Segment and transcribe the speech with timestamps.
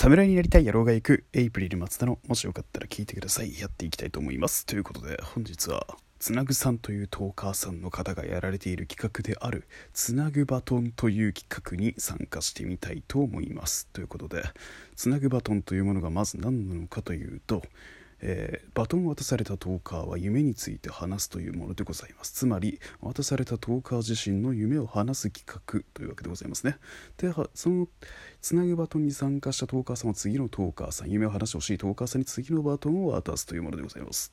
[0.00, 3.58] 侍になりたい野郎が行くエイプリル松田のもしよかったら聞いてください。
[3.58, 4.64] やっていきたいと思います。
[4.64, 5.88] ということで本日は
[6.20, 13.88] つなぐさんというトーカーさんの方がやられている企画であるつなぐバトンという企画に参加してみたいと思います。
[13.88, 14.44] ということで
[14.94, 17.62] つなぐバトンというものがまず何なのかというと
[18.20, 22.32] えー、バトンを渡されたトーカーは夢について話すというものでございます。
[22.32, 26.76] つまり渡されたトーカー自身の夢を話す企画というわけでございますね。
[27.16, 27.88] でその
[28.40, 34.32] つなぐバトンに参加したトーカーさんは次のトーカーさん夢を話してほしいトーカーさんに次のバトンを渡すというものでございます。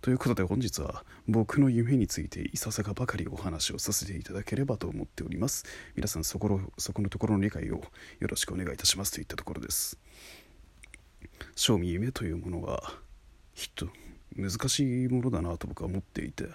[0.00, 5.64] ということで本日は僕の夢についていささかばかりお話をさせていただければと思っております。
[5.96, 7.76] 皆さんそこそこのところの理解を
[8.20, 9.98] よろしくお願いいたしますといったところです。
[11.54, 12.82] 賞味夢というものは
[13.54, 13.88] きっと
[14.36, 16.48] 難しいものだなと僕は思っていて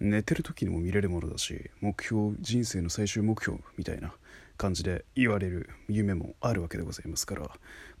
[0.00, 4.12] 寝てる時にも見れるものだし目標人生の最終目標みたいな
[4.56, 7.50] 感じで言われる夢もあるわけでございますから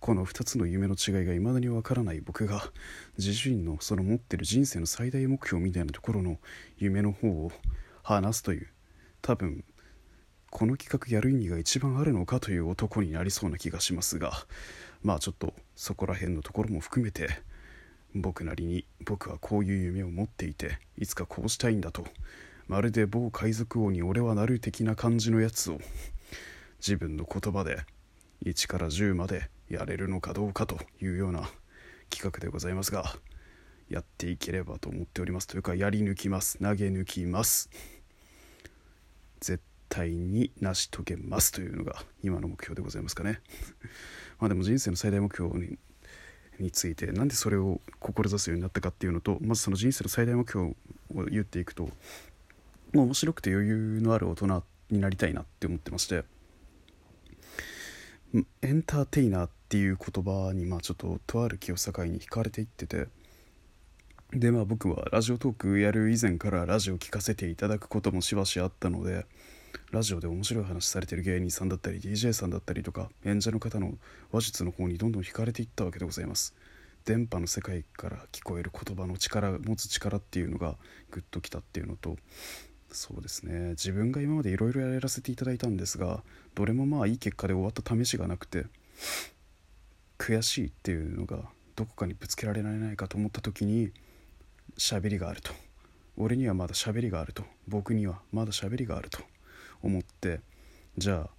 [0.00, 2.62] この2つの夢の違いが未だにわからない僕が
[3.18, 6.38] 自身のその持ってる人生の最大目標みたいなところの
[6.78, 7.52] 夢の方を
[8.02, 8.68] 話すという
[9.20, 9.64] 多分
[10.50, 14.32] この企画やる意味が一番あるのかという男になりそうな気がしますが
[15.02, 17.28] まあちょっとそこら辺のところも含めて
[18.14, 22.06] 僕なりに僕はこういう夢を持っていていつかこうしたいんだと。
[22.68, 25.78] まるで某海賊王に俺はなる的な感じのやつを
[26.78, 27.80] 自分の言葉で
[28.44, 31.50] 1から10までやれるのかどうかというような
[32.08, 33.16] 企画でございますが
[33.88, 35.46] やっていければと思っております。
[35.46, 36.58] というかやり抜きます。
[36.58, 37.68] 投げ抜きます。
[39.40, 41.52] 絶対に成し遂げます。
[41.52, 43.40] というのが今の目標でございますかね。
[44.42, 45.78] まあでも人生の最大目標に
[46.58, 50.74] についてなんでそれを志すようになったかっていうのとまずその人生の最大目標
[51.14, 51.84] を言っていくと
[52.92, 56.24] もう面白くて余裕のある大人になりたいなって思ってまして
[58.62, 63.06] エンターテイナーっていう言葉にまあちょっととある気を境に惹かれていってて
[64.32, 69.24] でまあ僕はラジオトークやる以前からラジオ聞かせていただくこともしばしあったので
[69.92, 73.92] ラジオで面白い話されてる芸人さんだったり DJ さんだったりとか演者の方の
[74.32, 76.54] 話術の方にどんどん惹かれていったわけでございます。
[77.04, 80.76] 電波の世界から聞こえる言葉の力持つ力っていうのが
[81.10, 82.16] グッときたっていうのと
[82.90, 83.70] そうですね。
[83.70, 86.22] 自分が今までいろいろやらせていただいたんですが
[86.54, 88.64] どれもまあいい結果で終わった試しがなくて
[90.16, 93.90] 悔しいっていうのがどこかにぶつけられないかと思った時に
[94.78, 95.52] 喋りがあると。
[96.16, 97.44] 俺にはまだ喋りがあると。
[97.68, 99.31] 僕にはまだ喋りがあると。
[99.82, 100.40] 思って
[100.98, 101.30] じゃあ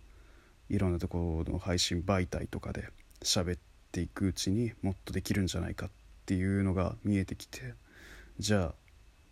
[0.69, 2.87] いろんなところの配信媒体とかで
[3.21, 3.59] 喋っ
[3.91, 5.89] ていくうちにもっとできるんじゃないかっ
[6.25, 7.73] ていうのが見えてきて
[8.39, 8.73] じゃあ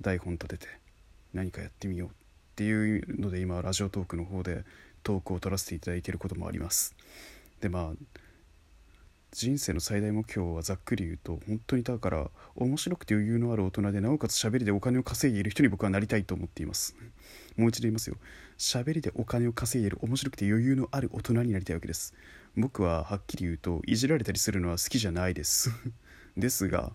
[0.01, 0.67] 台本立てて
[1.33, 2.11] 何かやってみようっ
[2.55, 4.63] ていうので今ラジオトークの方で
[5.03, 6.95] トークを取らせていただいていることもあります。
[7.59, 8.17] でまあ
[9.31, 16.95] 人生の最大目標はざっくり言うと本当にだから面白くて余裕のある大人でなおかつ喋りでお金を稼いでいる人に僕はなりたいと思っています。
[17.57, 18.17] もう一度言いますよ。
[18.57, 22.13] 喋りでお金を稼いでる面白くて余裕のある大人になりたいわけです。
[22.55, 25.71] 僕ははっきり言うといじられたりするのは好きじゃないです。
[26.37, 26.93] ですが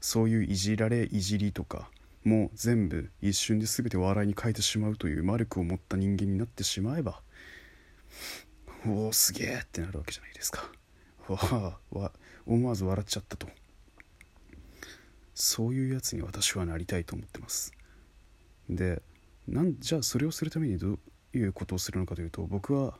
[0.00, 1.90] そういういじられいじりとか
[2.24, 7.22] もう全部一瞬で全て笑いに変えてしまうという魔力を持った人間になってしまえば
[8.86, 10.70] おおすげえってなるわけじゃないですか。
[11.28, 12.12] わわ
[12.46, 13.48] 思わず笑っちゃったと。
[15.34, 17.72] そういうやつに私はなりたいと思ってます。
[18.68, 19.02] で
[19.48, 20.98] なんじゃあそれをするためにどう
[21.32, 22.94] いうことをするのかというと僕は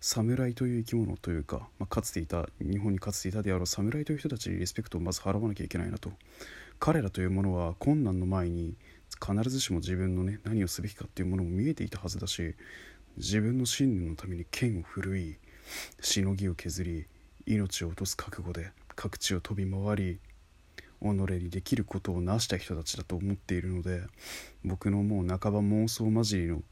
[0.00, 6.12] 侍という生き物というか、まあ、かつていた日本にかつていたであろう侍という人たちにリスペクトをまず払わなきゃいけないなと。
[6.78, 8.76] 彼らというものは困難の前に
[9.26, 12.54] 必ずしも自分のね何をすべきかっていうものも見えていたはずだし
[13.16, 15.38] 自分の信念のために剣を振るい
[16.00, 17.06] しのぎを削り
[17.46, 20.18] 命を落とす覚悟で各地を飛び回り
[21.02, 24.02] 己にできることを成した人たちだと思っているので
[24.64, 26.62] 僕のもう半ば妄想交じりの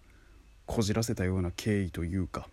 [0.67, 2.49] こじらせたような経緯というか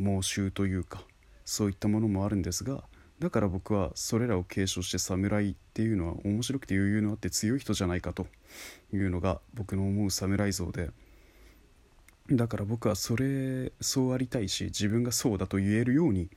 [0.00, 1.02] 妄執というか
[1.44, 2.84] そういったものもあるんですが
[3.18, 8.26] だから僕はそれらを継承して侍っていうのは面白くて余裕のあって強い人じゃないかと
[8.92, 10.90] いうのが僕の思う侍像で
[12.30, 16.28] だから僕はそれそうありたいし自分がそうだと言えるように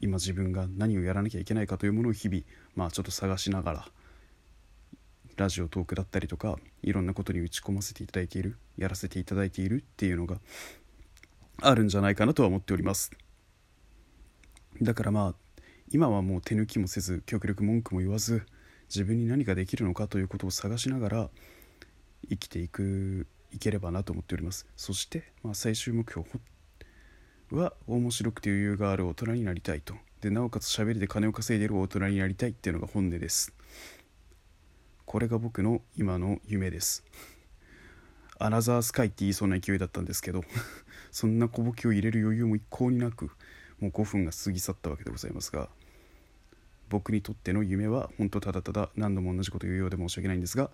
[0.00, 2.42] 今自分が何をやらなきゃいけないかというものを日々
[2.74, 3.88] まあちょっと探しながら
[5.36, 10.38] ラジオトークだったりとかいろんなことに打ち込ませていただいているやらせていただいているっていうのが
[11.62, 13.10] あるんじゃないかなとは思っております。
[14.82, 18.46] だからまあ今はもう手抜きもせず極力文句も言わず
[18.88, 21.30] 自分に何ができるのかということを探しながら
[22.28, 24.66] 生きていくいければなと思っております。
[24.76, 26.26] そして、まあ、最終目標
[27.50, 29.94] は面白くて余裕がある大人になりたいと。
[30.20, 33.52] でなおかつ喋りで金を稼いでる大人になりたいっていうのが本音です。
[35.04, 37.04] これが僕の今の夢です。
[38.42, 40.42] アナザースカイって言いそうな勢いだったんですけど
[41.12, 43.26] そんな小ボケを入れる余裕も一向になく
[43.80, 45.68] もう5分が過ぎ去ったわけでございますが
[46.88, 50.70] 僕にとっての夢は本当ただただ何度も同じこと言うようで申し訳ないんですが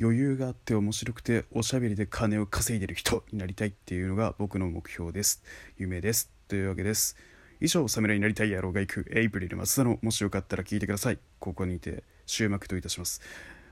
[0.00, 5.42] 余裕があって面白くておしゃべりで金を稼いでる人になりたいっていうのが僕の目標です。
[5.76, 6.30] 夢です。
[6.46, 7.16] というわけです。
[7.60, 11.18] 以上侍になりたい野郎が行くエイプリル松田のもしよかったら聞いてください。
[11.40, 13.20] ここにいて終幕といたします。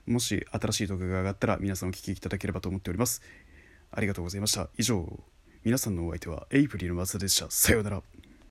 [0.06, 3.22] もし新しい動画が上がったら皆さんお聞きいただければと思っております。
[3.92, 4.68] ありがとうございました。
[4.76, 5.22] 以上
[5.62, 7.48] 皆さんのお相手はエイプリル松田でした。
[7.50, 8.02] さようなら。